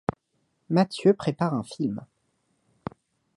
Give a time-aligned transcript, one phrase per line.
[0.71, 2.03] Mathieu prépare un film.